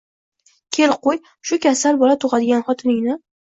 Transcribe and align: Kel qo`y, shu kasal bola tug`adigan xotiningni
Kel 0.77 0.95
qo`y, 1.03 1.19
shu 1.51 1.61
kasal 1.67 2.03
bola 2.03 2.19
tug`adigan 2.27 2.69
xotiningni 2.73 3.23